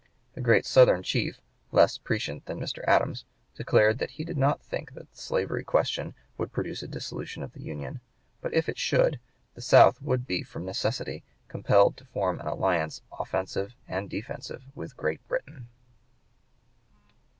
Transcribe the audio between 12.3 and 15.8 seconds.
an alliance offensive and defensive with Great Britain."